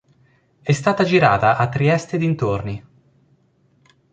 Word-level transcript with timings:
È 0.63 0.71
stata 0.71 1.03
girata 1.03 1.57
a 1.57 1.69
Trieste 1.69 2.15
e 2.15 2.17
dintorni. 2.17 2.85